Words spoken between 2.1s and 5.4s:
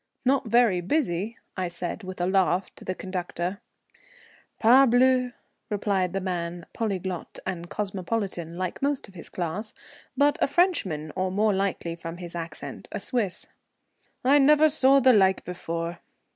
a laugh to the conductor. "Parbleu,"